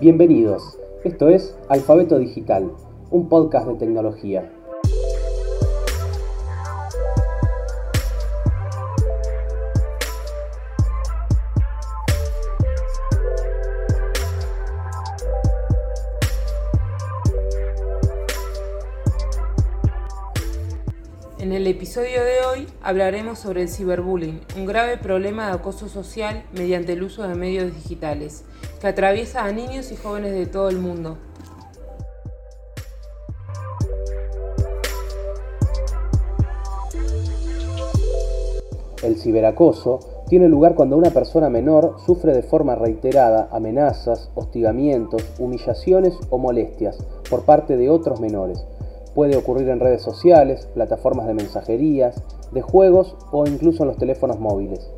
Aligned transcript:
Bienvenidos, 0.00 0.78
esto 1.04 1.28
es 1.28 1.54
Alfabeto 1.68 2.18
Digital, 2.18 2.70
un 3.10 3.28
podcast 3.28 3.66
de 3.66 3.74
tecnología. 3.74 4.50
En 21.40 21.52
el 21.52 21.66
episodio 21.66 22.22
de 22.22 22.44
hoy 22.44 22.66
hablaremos 22.82 23.38
sobre 23.38 23.62
el 23.62 23.70
ciberbullying, 23.70 24.42
un 24.58 24.66
grave 24.66 24.98
problema 24.98 25.46
de 25.46 25.54
acoso 25.54 25.88
social 25.88 26.44
mediante 26.52 26.92
el 26.92 27.02
uso 27.02 27.26
de 27.26 27.34
medios 27.34 27.74
digitales, 27.74 28.44
que 28.78 28.88
atraviesa 28.88 29.46
a 29.46 29.50
niños 29.50 29.90
y 29.90 29.96
jóvenes 29.96 30.32
de 30.32 30.44
todo 30.44 30.68
el 30.68 30.76
mundo. 30.76 31.16
El 39.02 39.16
ciberacoso 39.16 40.00
tiene 40.28 40.46
lugar 40.46 40.74
cuando 40.74 40.98
una 40.98 41.08
persona 41.08 41.48
menor 41.48 41.96
sufre 42.04 42.34
de 42.34 42.42
forma 42.42 42.74
reiterada 42.74 43.48
amenazas, 43.50 44.30
hostigamientos, 44.34 45.24
humillaciones 45.38 46.18
o 46.28 46.36
molestias 46.36 46.98
por 47.30 47.46
parte 47.46 47.78
de 47.78 47.88
otros 47.88 48.20
menores 48.20 48.62
Puede 49.14 49.36
ocurrir 49.36 49.68
en 49.68 49.80
redes 49.80 50.02
sociales, 50.02 50.68
plataformas 50.72 51.26
de 51.26 51.34
mensajerías, 51.34 52.22
de 52.52 52.62
juegos 52.62 53.16
o 53.32 53.44
incluso 53.46 53.82
en 53.82 53.88
los 53.88 53.98
teléfonos 53.98 54.38
móviles. 54.38 54.88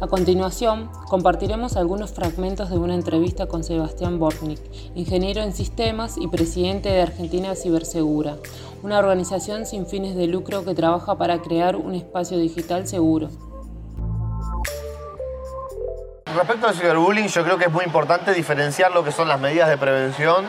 A 0.00 0.08
continuación, 0.08 0.88
compartiremos 1.08 1.76
algunos 1.76 2.12
fragmentos 2.12 2.70
de 2.70 2.78
una 2.78 2.94
entrevista 2.94 3.46
con 3.46 3.64
Sebastián 3.64 4.18
Bortnik, 4.18 4.60
ingeniero 4.94 5.42
en 5.42 5.52
sistemas 5.52 6.16
y 6.18 6.28
presidente 6.28 6.90
de 6.90 7.02
Argentina 7.02 7.54
Cibersegura, 7.54 8.36
una 8.82 8.98
organización 8.98 9.64
sin 9.64 9.86
fines 9.86 10.14
de 10.14 10.26
lucro 10.26 10.64
que 10.64 10.74
trabaja 10.74 11.16
para 11.16 11.40
crear 11.40 11.76
un 11.76 11.94
espacio 11.94 12.38
digital 12.38 12.86
seguro 12.86 13.30
respecto 16.36 16.68
al 16.68 16.74
ciberbullying, 16.74 17.28
yo 17.28 17.42
creo 17.44 17.58
que 17.58 17.64
es 17.64 17.72
muy 17.72 17.84
importante 17.84 18.32
diferenciar 18.32 18.92
lo 18.92 19.02
que 19.02 19.10
son 19.10 19.26
las 19.26 19.40
medidas 19.40 19.68
de 19.68 19.78
prevención 19.78 20.44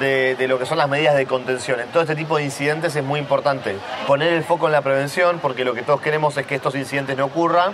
de, 0.00 0.46
lo 0.48 0.58
que 0.58 0.66
son 0.66 0.78
las 0.78 0.88
medidas 0.88 1.16
de 1.16 1.26
contención. 1.26 1.80
En 1.80 1.88
todo 1.88 2.02
este 2.02 2.14
tipo 2.14 2.36
de 2.36 2.44
incidentes 2.44 2.94
es 2.94 3.04
muy 3.04 3.20
importante 3.20 3.76
poner 4.06 4.32
el 4.32 4.44
foco 4.44 4.66
en 4.66 4.72
la 4.72 4.80
prevención 4.80 5.38
porque 5.40 5.64
lo 5.64 5.74
que 5.74 5.82
todos 5.82 6.00
queremos 6.00 6.36
es 6.36 6.46
que 6.46 6.54
estos 6.54 6.74
incidentes 6.76 7.16
no 7.16 7.26
ocurran, 7.26 7.72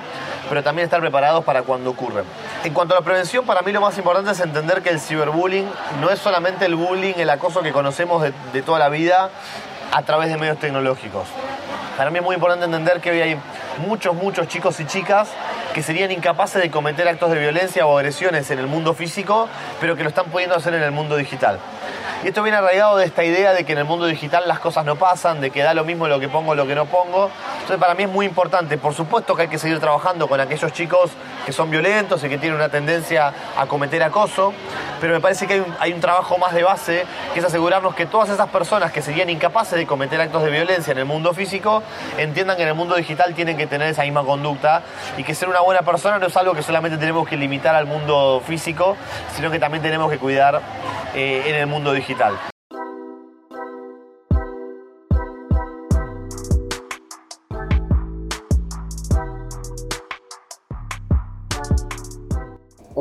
pero 0.48 0.62
también 0.62 0.84
estar 0.84 1.00
preparados 1.00 1.44
para 1.44 1.62
cuando 1.62 1.90
ocurren. 1.90 2.24
En 2.64 2.72
cuanto 2.72 2.94
a 2.94 3.00
la 3.00 3.04
prevención, 3.04 3.44
para 3.44 3.62
mí 3.62 3.72
lo 3.72 3.80
más 3.80 3.96
importante 3.98 4.30
es 4.30 4.40
entender 4.40 4.82
que 4.82 4.90
el 4.90 5.00
ciberbullying 5.00 5.68
no 6.00 6.10
es 6.10 6.18
solamente 6.18 6.64
el 6.64 6.74
bullying, 6.74 7.14
el 7.16 7.30
acoso 7.30 7.62
que 7.62 7.72
conocemos 7.72 8.22
de, 8.22 8.32
de 8.52 8.62
toda 8.62 8.78
la 8.78 8.88
vida 8.88 9.30
a 9.92 10.02
través 10.02 10.28
de 10.28 10.36
medios 10.38 10.58
tecnológicos. 10.58 11.28
Para 11.96 12.10
mí 12.10 12.18
es 12.18 12.24
muy 12.24 12.34
importante 12.34 12.64
entender 12.64 13.00
que 13.00 13.10
hoy 13.10 13.20
hay 13.20 13.36
muchos, 13.86 14.14
muchos 14.14 14.48
chicos 14.48 14.80
y 14.80 14.86
chicas 14.86 15.28
que 15.74 15.82
serían 15.82 16.12
incapaces 16.12 16.62
de 16.62 16.70
cometer 16.70 17.06
actos 17.08 17.30
de 17.30 17.38
violencia 17.38 17.84
o 17.84 17.98
agresiones 17.98 18.48
en 18.50 18.60
el 18.60 18.68
mundo 18.68 18.94
físico, 18.94 19.48
pero 19.80 19.96
que 19.96 20.04
lo 20.04 20.08
están 20.08 20.26
pudiendo 20.26 20.54
hacer 20.54 20.72
en 20.72 20.82
el 20.82 20.92
mundo 20.92 21.16
digital. 21.16 21.58
Y 22.22 22.28
esto 22.28 22.42
viene 22.42 22.56
arraigado 22.56 22.96
de 22.96 23.04
esta 23.04 23.24
idea 23.24 23.52
de 23.52 23.64
que 23.64 23.72
en 23.72 23.78
el 23.78 23.84
mundo 23.84 24.06
digital 24.06 24.44
las 24.46 24.60
cosas 24.60 24.86
no 24.86 24.96
pasan, 24.96 25.40
de 25.40 25.50
que 25.50 25.62
da 25.62 25.74
lo 25.74 25.84
mismo 25.84 26.08
lo 26.08 26.20
que 26.20 26.28
pongo, 26.28 26.54
lo 26.54 26.66
que 26.66 26.74
no 26.74 26.86
pongo. 26.86 27.28
Entonces 27.64 27.80
para 27.80 27.94
mí 27.94 28.02
es 28.02 28.10
muy 28.10 28.26
importante, 28.26 28.76
por 28.76 28.92
supuesto 28.92 29.34
que 29.34 29.42
hay 29.42 29.48
que 29.48 29.56
seguir 29.56 29.80
trabajando 29.80 30.28
con 30.28 30.38
aquellos 30.38 30.70
chicos 30.74 31.10
que 31.46 31.50
son 31.50 31.70
violentos 31.70 32.22
y 32.22 32.28
que 32.28 32.36
tienen 32.36 32.56
una 32.56 32.68
tendencia 32.68 33.32
a 33.56 33.64
cometer 33.64 34.02
acoso, 34.02 34.52
pero 35.00 35.14
me 35.14 35.20
parece 35.22 35.46
que 35.46 35.64
hay 35.78 35.94
un, 35.94 36.00
trabajo 36.00 36.36
más 36.36 36.52
de 36.52 36.62
base, 36.62 37.06
que 37.32 37.38
es 37.38 37.44
asegurarnos 37.44 37.94
que 37.94 38.04
todas 38.04 38.28
esas 38.28 38.50
personas 38.50 38.92
que 38.92 39.00
serían 39.00 39.30
incapaces 39.30 39.78
de 39.78 39.86
cometer 39.86 40.20
actos 40.20 40.42
de 40.42 40.50
violencia 40.50 40.92
en 40.92 40.98
el 40.98 41.06
mundo 41.06 41.32
físico, 41.32 41.82
entiendan 42.18 42.58
que 42.58 42.64
en 42.64 42.68
el 42.68 42.74
mundo 42.74 42.96
digital 42.96 43.34
tienen 43.34 43.56
que 43.56 43.66
tener 43.66 43.88
esa 43.88 44.02
misma 44.02 44.24
conducta 44.24 44.82
y 45.16 45.24
que 45.24 45.34
ser 45.34 45.48
una 45.48 45.60
buena 45.60 45.80
persona 45.80 46.18
no 46.18 46.26
es 46.26 46.36
algo 46.36 46.52
que 46.52 46.62
solamente 46.62 46.98
tenemos 46.98 47.26
que 47.26 47.38
limitar 47.38 47.74
al 47.74 47.86
mundo 47.86 48.42
físico, 48.46 48.94
sino 49.34 49.50
que 49.50 49.58
también 49.58 49.82
tenemos 49.82 50.10
que 50.10 50.18
cuidar 50.18 50.60
eh, 51.14 51.44
en 51.46 51.54
el 51.54 51.66
mundo 51.66 51.94
digital. 51.94 52.34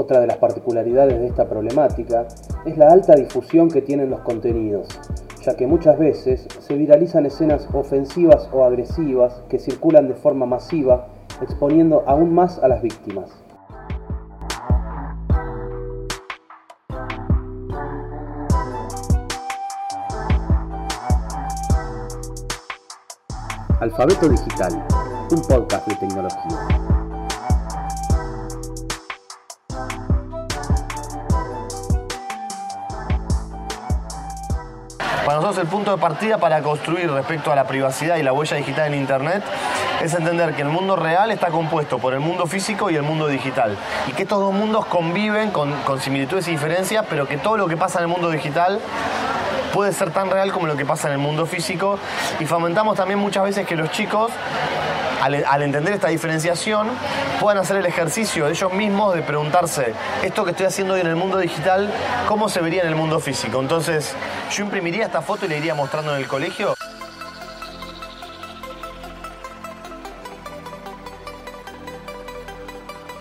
Otra 0.03 0.19
de 0.19 0.27
las 0.27 0.35
particularidades 0.35 1.17
de 1.17 1.27
esta 1.27 1.47
problemática 1.47 2.27
es 2.65 2.77
la 2.77 2.89
alta 2.89 3.15
difusión 3.15 3.69
que 3.69 3.81
tienen 3.81 4.09
los 4.09 4.19
contenidos, 4.19 4.85
ya 5.45 5.55
que 5.55 5.65
muchas 5.65 5.97
veces 5.97 6.45
se 6.59 6.75
viralizan 6.75 7.25
escenas 7.25 7.69
ofensivas 7.71 8.49
o 8.51 8.65
agresivas 8.65 9.41
que 9.47 9.59
circulan 9.59 10.09
de 10.09 10.15
forma 10.15 10.45
masiva, 10.45 11.07
exponiendo 11.41 12.03
aún 12.05 12.33
más 12.33 12.59
a 12.59 12.67
las 12.67 12.81
víctimas. 12.81 13.31
Alfabeto 23.79 24.27
Digital, 24.27 24.85
un 25.31 25.41
podcast 25.43 25.87
de 25.87 25.95
tecnología. 25.95 26.92
El 35.43 35.67
punto 35.67 35.91
de 35.91 35.97
partida 35.97 36.37
para 36.37 36.61
construir 36.61 37.11
respecto 37.11 37.51
a 37.51 37.55
la 37.55 37.65
privacidad 37.65 38.15
y 38.15 38.23
la 38.23 38.31
huella 38.31 38.55
digital 38.55 38.93
en 38.93 39.01
Internet 39.01 39.43
es 40.01 40.13
entender 40.13 40.55
que 40.55 40.61
el 40.61 40.69
mundo 40.69 40.95
real 40.95 41.31
está 41.31 41.49
compuesto 41.49 41.99
por 41.99 42.13
el 42.13 42.21
mundo 42.21 42.47
físico 42.47 42.89
y 42.89 42.95
el 42.95 43.03
mundo 43.03 43.27
digital. 43.27 43.77
Y 44.07 44.13
que 44.13 44.23
estos 44.23 44.39
dos 44.39 44.53
mundos 44.53 44.85
conviven 44.85 45.51
con, 45.51 45.73
con 45.81 45.99
similitudes 45.99 46.47
y 46.47 46.51
diferencias, 46.51 47.05
pero 47.09 47.27
que 47.27 47.37
todo 47.37 47.57
lo 47.57 47.67
que 47.67 47.75
pasa 47.75 47.99
en 47.99 48.03
el 48.03 48.07
mundo 48.07 48.31
digital 48.31 48.79
puede 49.73 49.91
ser 49.91 50.11
tan 50.11 50.29
real 50.29 50.53
como 50.53 50.65
lo 50.65 50.77
que 50.77 50.85
pasa 50.85 51.07
en 51.07 51.15
el 51.15 51.19
mundo 51.19 51.45
físico 51.45 51.99
y 52.39 52.45
fomentamos 52.45 52.95
también 52.95 53.19
muchas 53.19 53.43
veces 53.43 53.67
que 53.67 53.75
los 53.75 53.91
chicos 53.91 54.31
al, 55.23 55.61
entender 55.61 55.93
esta 55.93 56.09
diferenciación, 56.09 56.89
puedan 57.39 57.57
hacer 57.57 57.77
el 57.77 57.85
ejercicio 57.85 58.47
ellos 58.47 58.73
mismos 58.73 59.15
de 59.15 59.21
preguntarse, 59.21 59.93
esto 60.21 60.43
que 60.43 60.51
estoy 60.51 60.65
haciendo 60.65 60.95
hoy 60.95 61.01
en 61.01 61.07
el 61.07 61.15
mundo 61.15 61.37
digital, 61.37 61.89
¿cómo 62.27 62.49
se 62.49 62.59
vería 62.59 62.81
en 62.81 62.89
el 62.89 62.95
mundo 62.95 63.19
físico? 63.21 63.61
Entonces, 63.61 64.13
yo 64.51 64.65
imprimiría 64.65 65.05
esta 65.05 65.21
foto 65.21 65.45
y 65.45 65.49
la 65.49 65.55
iría 65.55 65.75
mostrando 65.75 66.13
en 66.13 66.21
el 66.21 66.27
colegio. 66.27 66.75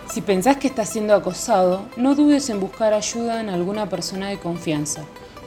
Si 0.09 0.21
pensás 0.21 0.57
que 0.57 0.67
estás 0.67 0.89
siendo 0.89 1.15
acosado, 1.15 1.85
no 1.95 2.15
dudes 2.15 2.49
en 2.49 2.59
buscar 2.59 2.93
ayuda 2.93 3.39
en 3.39 3.49
alguna 3.49 3.87
persona 3.87 4.27
de 4.27 4.37
confianza. 4.37 5.01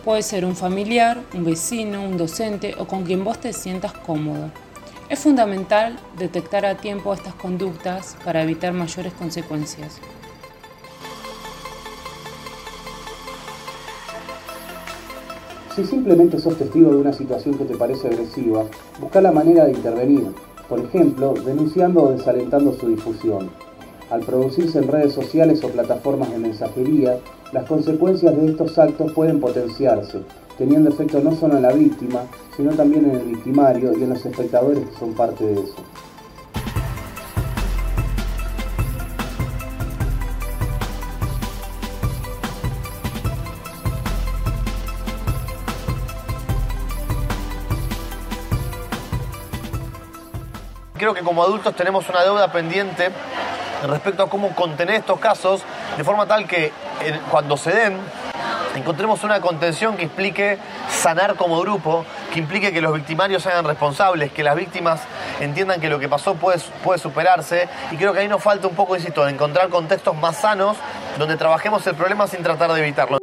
Puede 0.04 0.22
ser 0.22 0.44
un 0.44 0.56
familiar, 0.56 1.20
un 1.34 1.44
vecino, 1.44 2.02
un 2.02 2.16
docente 2.16 2.74
o 2.78 2.86
con 2.86 3.04
quien 3.04 3.24
vos 3.24 3.38
te 3.38 3.52
sientas 3.52 3.92
cómodo. 3.92 4.50
Es 5.08 5.20
fundamental 5.20 5.97
detectar 6.18 6.66
a 6.66 6.76
tiempo 6.76 7.14
estas 7.14 7.34
conductas 7.34 8.16
para 8.24 8.42
evitar 8.42 8.72
mayores 8.72 9.12
consecuencias. 9.12 10.00
Si 15.76 15.84
simplemente 15.84 16.41
sos 16.41 16.58
testigo 16.58 16.91
de 16.91 16.97
una 16.97 17.12
situación 17.12 17.56
que 17.56 17.66
te 17.66 17.76
parece 17.76 18.08
agresiva, 18.08 18.64
busca 19.00 19.20
la 19.20 19.30
manera 19.30 19.66
de 19.66 19.72
intervenir, 19.72 20.26
por 20.68 20.80
ejemplo, 20.80 21.34
denunciando 21.34 22.02
o 22.02 22.10
desalentando 22.10 22.72
su 22.72 22.88
difusión. 22.88 23.50
Al 24.10 24.22
producirse 24.22 24.78
en 24.78 24.88
redes 24.88 25.12
sociales 25.12 25.62
o 25.62 25.68
plataformas 25.68 26.32
de 26.32 26.38
mensajería, 26.38 27.18
las 27.52 27.68
consecuencias 27.68 28.36
de 28.36 28.47
estos 28.47 28.76
actos 28.76 29.12
pueden 29.12 29.38
potenciarse, 29.38 30.22
teniendo 30.56 30.91
efecto 30.91 31.20
no 31.20 31.34
solo 31.34 31.56
en 31.56 31.62
la 31.62 31.72
víctima, 31.72 32.22
sino 32.56 32.72
también 32.72 33.04
en 33.10 33.16
el 33.16 33.22
victimario 33.22 33.92
y 33.97 34.03
en 34.03 34.10
los 34.10 34.24
espectadores 34.24 34.88
que 34.88 34.98
son 34.98 35.14
parte 35.14 35.44
de 35.44 35.54
eso. 35.54 35.74
Creo 50.98 51.12
que 51.12 51.20
como 51.20 51.42
adultos 51.42 51.76
tenemos 51.76 52.09
una 52.09 52.22
deuda 52.22 52.50
pendiente 52.50 53.10
respecto 53.86 54.22
a 54.22 54.30
cómo 54.30 54.54
contener 54.54 54.97
estos 54.97 55.20
casos 55.20 55.62
de 55.97 56.02
forma 56.02 56.26
tal 56.26 56.48
que 56.48 56.72
cuando 57.30 57.56
se 57.59 57.70
den 57.70 57.98
encontremos 58.76 59.24
una 59.24 59.40
contención 59.40 59.96
que 59.96 60.04
explique 60.04 60.58
sanar 60.90 61.34
como 61.36 61.60
grupo 61.60 62.04
que 62.32 62.38
implique 62.38 62.72
que 62.72 62.80
los 62.80 62.94
victimarios 62.94 63.42
sean 63.42 63.64
responsables, 63.64 64.32
que 64.32 64.42
las 64.42 64.54
víctimas 64.56 65.00
entiendan 65.40 65.80
que 65.80 65.88
lo 65.88 65.98
que 65.98 66.08
pasó 66.08 66.34
puede, 66.34 66.58
puede 66.84 66.98
superarse. 66.98 67.68
Y 67.90 67.96
creo 67.96 68.12
que 68.12 68.20
ahí 68.20 68.28
nos 68.28 68.42
falta 68.42 68.68
un 68.68 68.74
poco, 68.74 68.96
insisto, 68.96 69.26
encontrar 69.26 69.68
contextos 69.68 70.14
más 70.16 70.36
sanos 70.36 70.76
donde 71.18 71.36
trabajemos 71.36 71.86
el 71.86 71.94
problema 71.94 72.26
sin 72.26 72.42
tratar 72.42 72.72
de 72.72 72.80
evitarlo. 72.80 73.18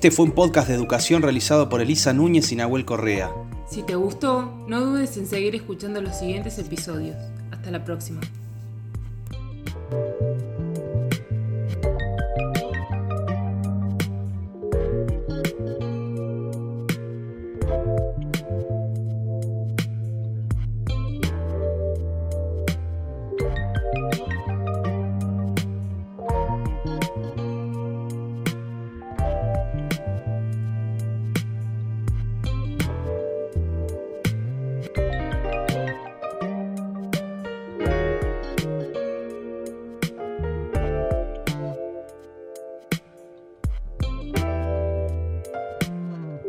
Este 0.00 0.10
fue 0.10 0.24
un 0.24 0.32
podcast 0.32 0.66
de 0.66 0.74
educación 0.74 1.20
realizado 1.20 1.68
por 1.68 1.82
Elisa 1.82 2.14
Núñez 2.14 2.50
y 2.52 2.56
Nahuel 2.56 2.86
Correa. 2.86 3.30
Si 3.68 3.82
te 3.82 3.96
gustó, 3.96 4.64
no 4.66 4.80
dudes 4.80 5.14
en 5.18 5.26
seguir 5.26 5.54
escuchando 5.54 6.00
los 6.00 6.16
siguientes 6.16 6.58
episodios. 6.58 7.18
Hasta 7.50 7.70
la 7.70 7.84
próxima. 7.84 8.22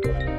You 0.04 0.31